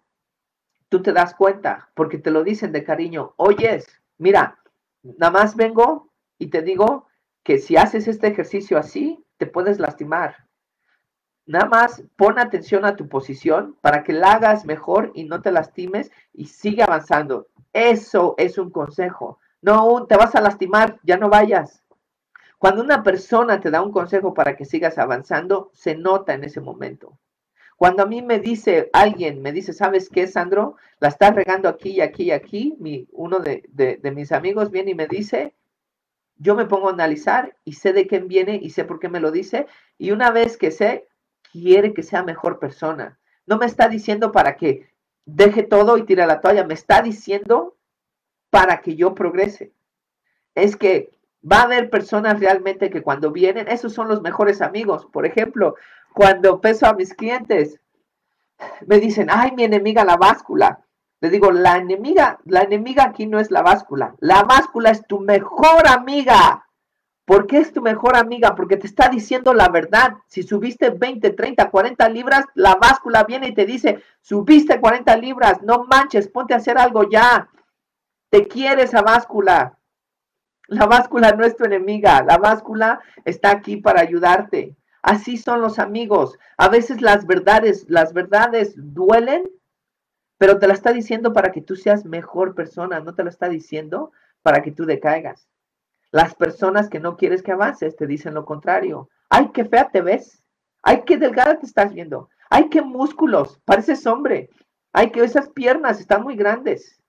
tú 0.88 1.02
te 1.02 1.12
das 1.12 1.34
cuenta, 1.34 1.90
porque 1.94 2.18
te 2.18 2.30
lo 2.30 2.44
dicen 2.44 2.70
de 2.70 2.84
cariño. 2.84 3.34
Oyes, 3.36 4.00
mira, 4.16 4.60
nada 5.02 5.32
más 5.32 5.56
vengo 5.56 6.12
y 6.38 6.50
te 6.50 6.62
digo 6.62 7.08
que 7.42 7.58
si 7.58 7.76
haces 7.76 8.06
este 8.06 8.28
ejercicio 8.28 8.78
así, 8.78 9.24
te 9.38 9.46
puedes 9.46 9.80
lastimar. 9.80 10.46
Nada 11.46 11.66
más 11.66 12.04
pon 12.14 12.38
atención 12.38 12.84
a 12.84 12.94
tu 12.94 13.08
posición 13.08 13.76
para 13.80 14.04
que 14.04 14.12
la 14.12 14.34
hagas 14.34 14.64
mejor 14.64 15.10
y 15.16 15.24
no 15.24 15.42
te 15.42 15.50
lastimes 15.50 16.12
y 16.32 16.46
sigue 16.46 16.84
avanzando. 16.84 17.48
Eso 17.72 18.36
es 18.38 18.56
un 18.56 18.70
consejo. 18.70 19.40
No, 19.62 20.06
te 20.06 20.16
vas 20.16 20.36
a 20.36 20.40
lastimar, 20.40 21.00
ya 21.02 21.16
no 21.16 21.28
vayas. 21.28 21.82
Cuando 22.64 22.82
una 22.82 23.02
persona 23.02 23.60
te 23.60 23.70
da 23.70 23.82
un 23.82 23.92
consejo 23.92 24.32
para 24.32 24.56
que 24.56 24.64
sigas 24.64 24.96
avanzando, 24.96 25.70
se 25.74 25.94
nota 25.96 26.32
en 26.32 26.44
ese 26.44 26.62
momento. 26.62 27.18
Cuando 27.76 28.02
a 28.02 28.06
mí 28.06 28.22
me 28.22 28.38
dice 28.38 28.88
alguien, 28.94 29.42
me 29.42 29.52
dice, 29.52 29.74
¿sabes 29.74 30.08
qué, 30.08 30.26
Sandro? 30.26 30.76
La 30.98 31.08
estás 31.08 31.34
regando 31.34 31.68
aquí 31.68 31.90
y 31.90 32.00
aquí 32.00 32.22
y 32.22 32.30
aquí. 32.30 32.74
Mi, 32.78 33.06
uno 33.12 33.40
de, 33.40 33.68
de 33.68 34.10
mis 34.12 34.32
amigos 34.32 34.70
viene 34.70 34.92
y 34.92 34.94
me 34.94 35.06
dice, 35.06 35.52
yo 36.36 36.54
me 36.54 36.64
pongo 36.64 36.88
a 36.88 36.92
analizar 36.92 37.54
y 37.66 37.74
sé 37.74 37.92
de 37.92 38.06
quién 38.06 38.28
viene 38.28 38.58
y 38.62 38.70
sé 38.70 38.86
por 38.86 38.98
qué 38.98 39.10
me 39.10 39.20
lo 39.20 39.30
dice. 39.30 39.66
Y 39.98 40.12
una 40.12 40.30
vez 40.30 40.56
que 40.56 40.70
sé, 40.70 41.06
quiere 41.52 41.92
que 41.92 42.02
sea 42.02 42.22
mejor 42.22 42.58
persona. 42.60 43.18
No 43.44 43.58
me 43.58 43.66
está 43.66 43.88
diciendo 43.90 44.32
para 44.32 44.56
que 44.56 44.88
deje 45.26 45.64
todo 45.64 45.98
y 45.98 46.04
tire 46.06 46.26
la 46.26 46.40
toalla. 46.40 46.64
Me 46.64 46.72
está 46.72 47.02
diciendo 47.02 47.76
para 48.48 48.80
que 48.80 48.96
yo 48.96 49.14
progrese. 49.14 49.74
Es 50.54 50.76
que 50.76 51.10
va 51.50 51.58
a 51.58 51.62
haber 51.62 51.90
personas 51.90 52.40
realmente 52.40 52.90
que 52.90 53.02
cuando 53.02 53.30
vienen, 53.30 53.68
esos 53.68 53.92
son 53.92 54.08
los 54.08 54.22
mejores 54.22 54.62
amigos. 54.62 55.06
Por 55.06 55.26
ejemplo, 55.26 55.76
cuando 56.12 56.60
peso 56.60 56.86
a 56.86 56.94
mis 56.94 57.14
clientes, 57.14 57.80
me 58.86 58.98
dicen, 58.98 59.28
ay, 59.30 59.52
mi 59.52 59.64
enemiga 59.64 60.04
la 60.04 60.16
báscula. 60.16 60.80
Le 61.20 61.30
digo, 61.30 61.50
la 61.50 61.76
enemiga, 61.76 62.38
la 62.44 62.60
enemiga 62.60 63.04
aquí 63.04 63.26
no 63.26 63.40
es 63.40 63.50
la 63.50 63.62
báscula. 63.62 64.14
La 64.20 64.42
báscula 64.42 64.90
es 64.90 65.06
tu 65.06 65.20
mejor 65.20 65.88
amiga. 65.88 66.66
¿Por 67.24 67.46
qué 67.46 67.58
es 67.58 67.72
tu 67.72 67.80
mejor 67.80 68.16
amiga? 68.16 68.54
Porque 68.54 68.76
te 68.76 68.86
está 68.86 69.08
diciendo 69.08 69.54
la 69.54 69.68
verdad. 69.68 70.14
Si 70.26 70.42
subiste 70.42 70.90
20, 70.90 71.30
30, 71.30 71.70
40 71.70 72.08
libras, 72.10 72.44
la 72.54 72.74
báscula 72.74 73.24
viene 73.24 73.48
y 73.48 73.54
te 73.54 73.64
dice, 73.64 74.02
subiste 74.20 74.78
40 74.78 75.16
libras, 75.16 75.62
no 75.62 75.84
manches, 75.84 76.28
ponte 76.28 76.52
a 76.52 76.58
hacer 76.58 76.76
algo 76.76 77.08
ya. 77.08 77.48
Te 78.28 78.46
quiere 78.46 78.82
esa 78.82 79.00
báscula. 79.00 79.78
La 80.68 80.86
báscula 80.86 81.32
no 81.32 81.44
es 81.44 81.56
tu 81.56 81.64
enemiga, 81.64 82.22
la 82.22 82.38
báscula 82.38 83.00
está 83.24 83.50
aquí 83.50 83.76
para 83.76 84.00
ayudarte. 84.00 84.76
Así 85.02 85.36
son 85.36 85.60
los 85.60 85.78
amigos. 85.78 86.38
A 86.56 86.68
veces 86.68 87.02
las 87.02 87.26
verdades, 87.26 87.84
las 87.88 88.14
verdades 88.14 88.72
duelen, 88.76 89.44
pero 90.38 90.58
te 90.58 90.66
la 90.66 90.72
está 90.72 90.92
diciendo 90.92 91.32
para 91.32 91.52
que 91.52 91.60
tú 91.60 91.76
seas 91.76 92.06
mejor 92.06 92.54
persona, 92.54 93.00
no 93.00 93.14
te 93.14 93.22
la 93.22 93.30
está 93.30 93.48
diciendo 93.48 94.12
para 94.42 94.62
que 94.62 94.72
tú 94.72 94.86
decaigas. 94.86 95.48
Las 96.10 96.34
personas 96.34 96.88
que 96.88 97.00
no 97.00 97.16
quieres 97.16 97.42
que 97.42 97.52
avances 97.52 97.96
te 97.96 98.06
dicen 98.06 98.34
lo 98.34 98.44
contrario. 98.44 99.10
Ay, 99.28 99.50
qué 99.52 99.64
fea 99.64 99.90
te 99.90 100.00
ves. 100.00 100.42
Ay, 100.82 101.02
qué 101.04 101.18
delgada 101.18 101.58
te 101.58 101.66
estás 101.66 101.92
viendo. 101.92 102.28
Ay, 102.50 102.68
qué 102.68 102.82
músculos. 102.82 103.60
Pareces 103.64 104.06
hombre. 104.06 104.48
Ay, 104.92 105.10
que 105.10 105.24
esas 105.24 105.48
piernas 105.48 105.98
están 105.98 106.22
muy 106.22 106.36
grandes. 106.36 107.02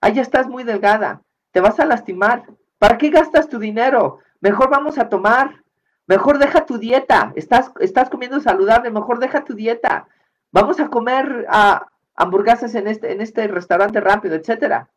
Ay, 0.00 0.14
ya 0.14 0.22
estás 0.22 0.48
muy 0.48 0.64
delgada. 0.64 1.22
Te 1.52 1.60
vas 1.60 1.78
a 1.78 1.86
lastimar. 1.86 2.44
¿Para 2.78 2.96
qué 2.96 3.10
gastas 3.10 3.48
tu 3.48 3.58
dinero? 3.58 4.20
Mejor 4.40 4.70
vamos 4.70 4.98
a 4.98 5.08
tomar. 5.08 5.62
Mejor 6.06 6.38
deja 6.38 6.64
tu 6.64 6.78
dieta. 6.78 7.32
Estás, 7.36 7.72
estás 7.80 8.08
comiendo 8.08 8.40
saludable. 8.40 8.90
Mejor 8.90 9.18
deja 9.18 9.44
tu 9.44 9.54
dieta. 9.54 10.08
Vamos 10.52 10.80
a 10.80 10.88
comer 10.88 11.46
ah, 11.48 11.86
hamburguesas 12.14 12.74
en 12.74 12.88
este, 12.88 13.12
en 13.12 13.20
este 13.20 13.46
restaurante 13.48 14.00
rápido, 14.00 14.36
etcétera. 14.36 14.90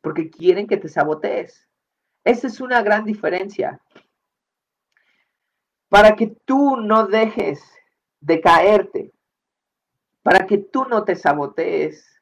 Porque 0.00 0.30
quieren 0.30 0.66
que 0.66 0.76
te 0.76 0.88
sabotees. 0.88 1.68
Esa 2.24 2.46
es 2.46 2.60
una 2.60 2.82
gran 2.82 3.04
diferencia. 3.04 3.80
Para 5.88 6.16
que 6.16 6.28
tú 6.44 6.76
no 6.76 7.06
dejes 7.06 7.62
de 8.20 8.40
caerte, 8.40 9.12
para 10.22 10.46
que 10.46 10.58
tú 10.58 10.84
no 10.84 11.04
te 11.04 11.14
sabotees 11.16 12.17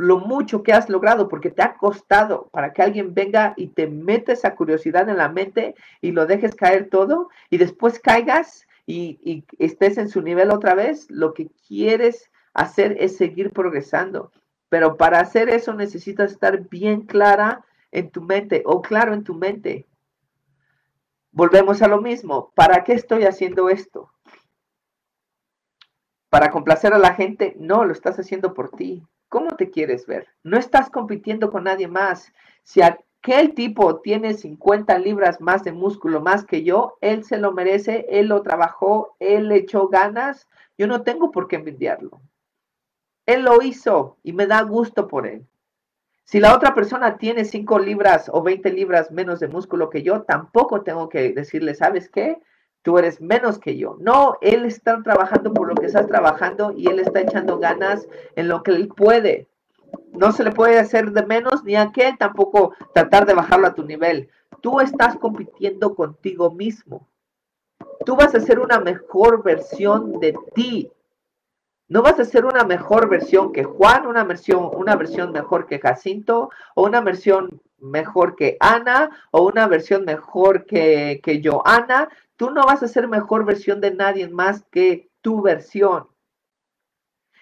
lo 0.00 0.18
mucho 0.18 0.62
que 0.62 0.72
has 0.72 0.88
logrado, 0.88 1.28
porque 1.28 1.50
te 1.50 1.62
ha 1.62 1.74
costado 1.76 2.48
para 2.52 2.72
que 2.72 2.82
alguien 2.82 3.14
venga 3.14 3.54
y 3.56 3.68
te 3.68 3.86
mete 3.86 4.32
esa 4.32 4.54
curiosidad 4.54 5.08
en 5.08 5.16
la 5.16 5.28
mente 5.28 5.74
y 6.00 6.12
lo 6.12 6.26
dejes 6.26 6.54
caer 6.54 6.88
todo 6.88 7.28
y 7.50 7.58
después 7.58 7.98
caigas 8.00 8.66
y, 8.86 9.18
y 9.22 9.44
estés 9.58 9.98
en 9.98 10.08
su 10.08 10.22
nivel 10.22 10.50
otra 10.50 10.74
vez, 10.74 11.06
lo 11.10 11.34
que 11.34 11.48
quieres 11.66 12.30
hacer 12.54 12.96
es 12.98 13.16
seguir 13.16 13.52
progresando. 13.52 14.32
Pero 14.68 14.96
para 14.96 15.20
hacer 15.20 15.48
eso 15.48 15.74
necesitas 15.74 16.32
estar 16.32 16.68
bien 16.68 17.02
clara 17.02 17.64
en 17.92 18.10
tu 18.10 18.22
mente 18.22 18.62
o 18.64 18.82
claro 18.82 19.14
en 19.14 19.24
tu 19.24 19.34
mente. 19.34 19.86
Volvemos 21.32 21.82
a 21.82 21.88
lo 21.88 22.00
mismo. 22.00 22.52
¿Para 22.54 22.82
qué 22.84 22.92
estoy 22.92 23.24
haciendo 23.24 23.68
esto? 23.68 24.10
¿Para 26.28 26.50
complacer 26.50 26.92
a 26.92 26.98
la 26.98 27.14
gente? 27.14 27.56
No, 27.58 27.84
lo 27.84 27.92
estás 27.92 28.18
haciendo 28.18 28.54
por 28.54 28.70
ti. 28.70 29.04
¿Cómo 29.30 29.54
te 29.54 29.70
quieres 29.70 30.06
ver? 30.06 30.26
No 30.42 30.58
estás 30.58 30.90
compitiendo 30.90 31.52
con 31.52 31.64
nadie 31.64 31.86
más. 31.86 32.32
Si 32.64 32.82
aquel 32.82 33.54
tipo 33.54 34.00
tiene 34.00 34.34
50 34.34 34.98
libras 34.98 35.40
más 35.40 35.62
de 35.62 35.70
músculo 35.70 36.20
más 36.20 36.44
que 36.44 36.64
yo, 36.64 36.98
él 37.00 37.22
se 37.24 37.38
lo 37.38 37.52
merece, 37.52 38.06
él 38.10 38.26
lo 38.26 38.42
trabajó, 38.42 39.14
él 39.20 39.46
le 39.48 39.58
echó 39.58 39.86
ganas. 39.86 40.48
Yo 40.76 40.88
no 40.88 41.02
tengo 41.02 41.30
por 41.30 41.46
qué 41.46 41.56
envidiarlo. 41.56 42.20
Él 43.24 43.42
lo 43.44 43.62
hizo 43.62 44.18
y 44.24 44.32
me 44.32 44.48
da 44.48 44.62
gusto 44.62 45.06
por 45.06 45.28
él. 45.28 45.46
Si 46.24 46.40
la 46.40 46.52
otra 46.52 46.74
persona 46.74 47.16
tiene 47.16 47.44
5 47.44 47.78
libras 47.78 48.28
o 48.32 48.42
20 48.42 48.72
libras 48.72 49.12
menos 49.12 49.38
de 49.38 49.46
músculo 49.46 49.90
que 49.90 50.02
yo, 50.02 50.22
tampoco 50.22 50.82
tengo 50.82 51.08
que 51.08 51.32
decirle, 51.32 51.76
¿sabes 51.76 52.10
qué? 52.10 52.40
Tú 52.82 52.98
eres 52.98 53.20
menos 53.20 53.58
que 53.58 53.76
yo. 53.76 53.96
No, 54.00 54.36
él 54.40 54.64
está 54.64 55.02
trabajando 55.02 55.52
por 55.52 55.68
lo 55.68 55.74
que 55.74 55.86
estás 55.86 56.06
trabajando 56.06 56.72
y 56.72 56.88
él 56.88 56.98
está 56.98 57.20
echando 57.20 57.58
ganas 57.58 58.08
en 58.36 58.48
lo 58.48 58.62
que 58.62 58.70
él 58.72 58.88
puede. 58.88 59.48
No 60.12 60.32
se 60.32 60.44
le 60.44 60.52
puede 60.52 60.78
hacer 60.78 61.12
de 61.12 61.26
menos 61.26 61.64
ni 61.64 61.76
a 61.76 61.92
qué 61.92 62.14
tampoco 62.18 62.72
tratar 62.94 63.26
de 63.26 63.34
bajarlo 63.34 63.66
a 63.66 63.74
tu 63.74 63.84
nivel. 63.84 64.28
tú 64.62 64.80
estás 64.80 65.16
compitiendo 65.16 65.94
contigo 65.94 66.50
mismo. 66.50 67.08
Tú 68.04 68.16
vas 68.16 68.34
a 68.34 68.40
ser 68.40 68.58
una 68.58 68.80
mejor 68.80 69.42
versión 69.42 70.20
de 70.20 70.34
ti. 70.54 70.90
No 71.88 72.02
vas 72.02 72.20
a 72.20 72.24
ser 72.24 72.44
una 72.44 72.64
mejor 72.64 73.08
versión 73.08 73.52
que 73.52 73.64
Juan, 73.64 74.06
una 74.06 74.24
versión, 74.24 74.70
una 74.74 74.96
versión 74.96 75.32
mejor 75.32 75.66
que 75.66 75.80
Jacinto, 75.80 76.50
o 76.74 76.84
una 76.84 77.00
versión 77.00 77.60
mejor 77.80 78.36
que 78.36 78.56
Ana, 78.60 79.10
o 79.30 79.42
una 79.42 79.66
versión 79.66 80.04
mejor 80.04 80.66
que, 80.66 81.20
que 81.22 81.40
Joana. 81.42 82.08
Tú 82.36 82.50
no 82.50 82.64
vas 82.64 82.82
a 82.82 82.88
ser 82.88 83.08
mejor 83.08 83.44
versión 83.44 83.80
de 83.80 83.94
nadie 83.94 84.28
más 84.28 84.64
que 84.70 85.10
tu 85.20 85.42
versión. 85.42 86.08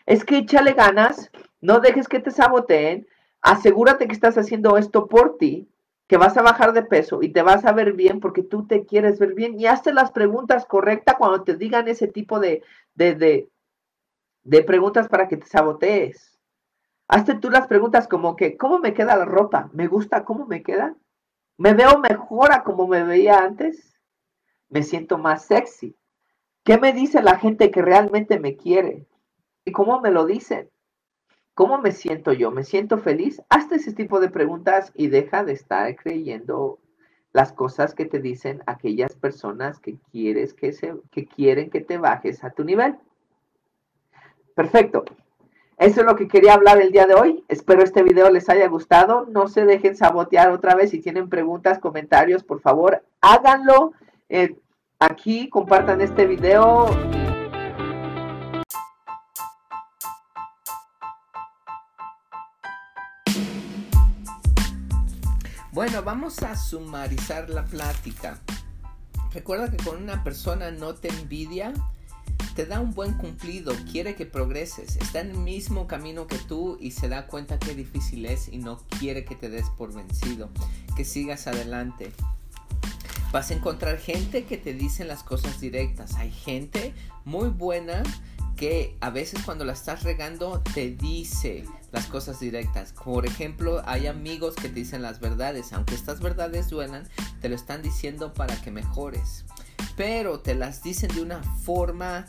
Es 0.06 0.24
que 0.24 0.38
échale 0.38 0.72
ganas, 0.72 1.30
no 1.60 1.80
dejes 1.80 2.08
que 2.08 2.20
te 2.20 2.30
saboteen, 2.30 3.06
asegúrate 3.42 4.06
que 4.06 4.14
estás 4.14 4.38
haciendo 4.38 4.76
esto 4.78 5.06
por 5.06 5.36
ti, 5.38 5.68
que 6.08 6.16
vas 6.16 6.36
a 6.36 6.42
bajar 6.42 6.72
de 6.72 6.82
peso 6.82 7.22
y 7.22 7.28
te 7.28 7.42
vas 7.42 7.64
a 7.66 7.72
ver 7.72 7.92
bien 7.92 8.18
porque 8.18 8.42
tú 8.42 8.66
te 8.66 8.86
quieres 8.86 9.18
ver 9.18 9.34
bien 9.34 9.60
y 9.60 9.66
hazte 9.66 9.92
las 9.92 10.10
preguntas 10.10 10.64
correctas 10.64 11.16
cuando 11.18 11.44
te 11.44 11.54
digan 11.56 11.86
ese 11.86 12.08
tipo 12.08 12.40
de, 12.40 12.62
de, 12.94 13.50
de, 14.42 14.62
preguntas 14.62 15.08
para 15.08 15.28
que 15.28 15.36
te 15.36 15.46
sabotees. 15.46 16.37
Hazte 17.08 17.36
tú 17.36 17.48
las 17.48 17.66
preguntas 17.66 18.06
como 18.06 18.36
que, 18.36 18.58
¿cómo 18.58 18.78
me 18.78 18.92
queda 18.92 19.16
la 19.16 19.24
ropa? 19.24 19.70
¿Me 19.72 19.86
gusta 19.86 20.24
cómo 20.24 20.46
me 20.46 20.62
queda? 20.62 20.94
¿Me 21.56 21.72
veo 21.72 21.98
mejor 21.98 22.52
a 22.52 22.62
como 22.62 22.86
me 22.86 23.02
veía 23.02 23.38
antes? 23.38 23.98
¿Me 24.68 24.82
siento 24.82 25.16
más 25.16 25.46
sexy? 25.46 25.96
¿Qué 26.64 26.76
me 26.76 26.92
dice 26.92 27.22
la 27.22 27.38
gente 27.38 27.70
que 27.70 27.80
realmente 27.80 28.38
me 28.38 28.56
quiere? 28.56 29.06
¿Y 29.64 29.72
cómo 29.72 30.00
me 30.00 30.10
lo 30.10 30.26
dicen? 30.26 30.70
¿Cómo 31.54 31.78
me 31.78 31.92
siento 31.92 32.34
yo? 32.34 32.50
¿Me 32.50 32.62
siento 32.62 32.98
feliz? 32.98 33.42
Hazte 33.48 33.76
ese 33.76 33.94
tipo 33.94 34.20
de 34.20 34.28
preguntas 34.28 34.92
y 34.94 35.08
deja 35.08 35.44
de 35.44 35.54
estar 35.54 35.96
creyendo 35.96 36.78
las 37.32 37.52
cosas 37.52 37.94
que 37.94 38.04
te 38.04 38.20
dicen 38.20 38.62
aquellas 38.66 39.16
personas 39.16 39.80
que 39.80 39.98
quieres 40.12 40.52
que 40.52 40.72
se 40.72 40.94
que 41.10 41.26
quieren 41.26 41.70
que 41.70 41.80
te 41.80 41.96
bajes 41.96 42.44
a 42.44 42.50
tu 42.50 42.64
nivel. 42.64 42.96
Perfecto. 44.54 45.04
Eso 45.78 46.00
es 46.00 46.06
lo 46.06 46.16
que 46.16 46.26
quería 46.26 46.54
hablar 46.54 46.80
el 46.80 46.90
día 46.90 47.06
de 47.06 47.14
hoy. 47.14 47.44
Espero 47.46 47.84
este 47.84 48.02
video 48.02 48.30
les 48.30 48.48
haya 48.48 48.66
gustado. 48.66 49.26
No 49.30 49.46
se 49.46 49.64
dejen 49.64 49.96
sabotear 49.96 50.50
otra 50.50 50.74
vez. 50.74 50.90
Si 50.90 50.98
tienen 50.98 51.28
preguntas, 51.28 51.78
comentarios, 51.78 52.42
por 52.42 52.60
favor, 52.60 53.04
háganlo. 53.20 53.92
Eh, 54.28 54.56
aquí 54.98 55.48
compartan 55.48 56.00
este 56.00 56.26
video 56.26 56.88
Bueno, 65.70 66.02
vamos 66.02 66.42
a 66.42 66.56
sumarizar 66.56 67.48
la 67.50 67.64
plática. 67.64 68.40
Recuerda 69.32 69.70
que 69.70 69.76
con 69.76 70.02
una 70.02 70.24
persona 70.24 70.72
no 70.72 70.96
te 70.96 71.06
envidia, 71.08 71.72
te 72.54 72.66
da 72.66 72.80
un 72.80 72.92
buen 72.92 73.14
cumplido, 73.14 73.72
quiere 73.90 74.16
que 74.16 74.26
progreses, 74.26 74.96
está 74.96 75.20
en 75.20 75.30
el 75.30 75.38
mismo 75.38 75.86
camino 75.86 76.26
que 76.26 76.38
tú 76.38 76.76
y 76.80 76.90
se 76.90 77.08
da 77.08 77.26
cuenta 77.26 77.58
que 77.58 77.74
difícil 77.74 78.26
es 78.26 78.48
y 78.48 78.58
no 78.58 78.78
quiere 78.98 79.24
que 79.24 79.36
te 79.36 79.48
des 79.48 79.70
por 79.70 79.94
vencido, 79.94 80.50
que 80.96 81.04
sigas 81.04 81.46
adelante. 81.46 82.10
Vas 83.30 83.50
a 83.50 83.54
encontrar 83.54 83.98
gente 83.98 84.44
que 84.44 84.56
te 84.56 84.72
dicen 84.72 85.06
las 85.06 85.22
cosas 85.22 85.60
directas. 85.60 86.14
Hay 86.14 86.32
gente 86.32 86.94
muy 87.24 87.48
buena 87.50 88.02
que 88.56 88.96
a 89.00 89.10
veces 89.10 89.42
cuando 89.44 89.64
la 89.64 89.74
estás 89.74 90.02
regando 90.02 90.60
te 90.74 90.90
dice 90.90 91.64
las 91.92 92.06
cosas 92.06 92.40
directas. 92.40 92.92
Por 92.92 93.24
ejemplo, 93.24 93.82
hay 93.86 94.08
amigos 94.08 94.56
que 94.56 94.68
te 94.68 94.74
dicen 94.74 95.02
las 95.02 95.20
verdades, 95.20 95.72
aunque 95.72 95.94
estas 95.94 96.20
verdades 96.20 96.70
duelan, 96.70 97.08
te 97.40 97.48
lo 97.48 97.54
están 97.54 97.82
diciendo 97.82 98.34
para 98.34 98.60
que 98.60 98.70
mejores. 98.70 99.44
Pero 99.96 100.40
te 100.40 100.54
las 100.54 100.82
dicen 100.82 101.14
de 101.14 101.22
una 101.22 101.42
forma 101.42 102.26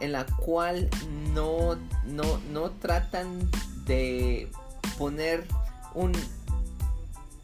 en 0.00 0.12
la 0.12 0.24
cual 0.24 0.88
no, 1.34 1.76
no, 2.06 2.40
no 2.50 2.70
tratan 2.70 3.50
de 3.84 4.50
poner 4.98 5.46
un, 5.94 6.12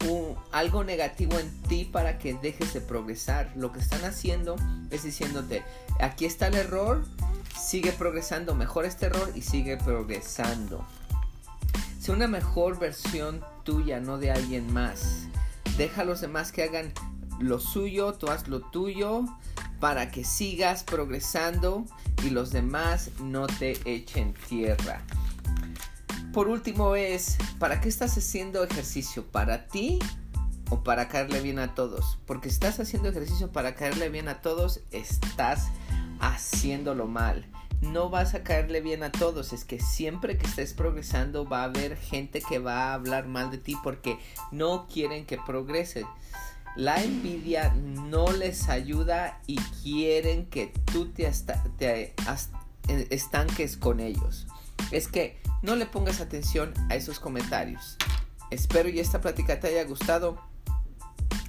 un, 0.09 0.35
algo 0.53 0.85
negativo 0.85 1.39
en 1.39 1.51
ti 1.63 1.85
para 1.85 2.19
que 2.19 2.35
dejes 2.35 2.73
de 2.75 2.81
progresar. 2.81 3.53
Lo 3.57 3.73
que 3.73 3.81
están 3.81 4.05
haciendo 4.05 4.57
es 4.91 5.03
diciéndote, 5.03 5.63
aquí 6.01 6.25
está 6.25 6.49
el 6.49 6.55
error, 6.55 7.05
sigue 7.59 7.93
progresando, 7.93 8.55
mejora 8.55 8.89
este 8.89 9.07
error 9.07 9.31
y 9.35 9.43
sigue 9.43 9.77
progresando. 9.77 10.85
Sé 12.01 12.13
una 12.13 12.29
mejor 12.29 12.79
versión 12.79 13.45
tuya, 13.65 14.01
no 14.01 14.19
de 14.19 14.31
alguien 14.31 14.73
más. 14.73 15.27
Deja 15.77 16.03
a 16.03 16.05
los 16.05 16.21
demás 16.21 16.53
que 16.53 16.63
hagan 16.63 16.93
lo 17.39 17.59
suyo, 17.61 18.15
tú 18.15 18.29
haz 18.29 18.49
lo 18.49 18.61
tuyo 18.61 19.25
para 19.81 20.11
que 20.11 20.25
sigas 20.25 20.85
progresando 20.85 21.85
y 22.25 22.31
los 22.31 22.51
demás 22.51 23.11
no 23.21 23.47
te 23.47 23.79
echen 23.85 24.35
tierra. 24.49 25.03
Por 26.33 26.49
último 26.49 26.97
es, 26.97 27.39
¿para 27.59 27.81
qué 27.81 27.89
estás 27.89 28.17
haciendo 28.19 28.63
ejercicio? 28.63 29.25
¿Para 29.25 29.69
ti 29.69 29.99
o 30.71 30.83
para 30.83 31.09
caerle 31.09 31.41
bien 31.41 31.59
a 31.59 31.75
todos? 31.75 32.19
Porque 32.27 32.49
estás 32.49 32.79
haciendo 32.79 33.09
ejercicio 33.09 33.53
para 33.53 33.75
caerle 33.75 34.09
bien 34.11 34.29
a 34.29 34.41
todos, 34.43 34.81
estás 34.91 35.69
haciéndolo 36.21 37.07
mal. 37.07 37.47
No 37.81 38.09
vas 38.09 38.35
a 38.35 38.43
caerle 38.43 38.81
bien 38.81 39.03
a 39.03 39.13
todos, 39.13 39.53
es 39.53 39.65
que 39.65 39.81
siempre 39.81 40.39
que 40.39 40.47
estés 40.47 40.75
progresando 40.75 41.47
va 41.47 41.61
a 41.61 41.65
haber 41.65 41.97
gente 41.97 42.41
que 42.41 42.59
va 42.59 42.91
a 42.91 42.95
hablar 42.95 43.27
mal 43.27 43.51
de 43.51 43.59
ti 43.59 43.77
porque 43.83 44.19
no 44.51 44.87
quieren 44.87 45.27
que 45.27 45.39
progrese. 45.39 46.07
La 46.77 47.03
envidia 47.03 47.75
no 47.75 48.31
les 48.33 48.69
ayuda 48.69 49.41
y 49.47 49.57
quieren 49.83 50.47
que 50.47 50.73
tú 50.93 51.11
te, 51.11 51.27
estanques 52.87 53.77
con 53.77 54.01
ellos. 54.01 54.47
Es 54.91 55.09
que 55.09 55.41
no 55.63 55.75
le 55.75 55.87
pongas 55.87 56.21
atención 56.21 56.75
a 56.91 56.95
esos 56.95 57.19
comentarios. 57.19 57.97
Espero 58.51 58.89
y 58.89 59.01
esta 59.01 59.21
plática 59.21 59.59
te 59.59 59.69
haya 59.69 59.85
gustado 59.85 60.39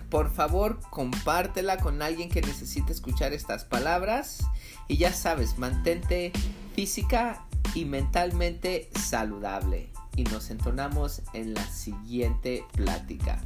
por 0.09 0.31
favor 0.31 0.79
compártela 0.89 1.77
con 1.77 2.01
alguien 2.01 2.29
que 2.29 2.41
necesite 2.41 2.93
escuchar 2.93 3.33
estas 3.33 3.65
palabras. 3.65 4.39
Y 4.87 4.97
ya 4.97 5.11
sabes, 5.11 5.57
mantente 5.57 6.31
física 6.73 7.45
y 7.75 7.85
mentalmente 7.85 8.89
saludable. 8.95 9.89
Y 10.15 10.23
nos 10.23 10.49
entonamos 10.49 11.21
en 11.33 11.53
la 11.53 11.65
siguiente 11.67 12.63
plática. 12.73 13.41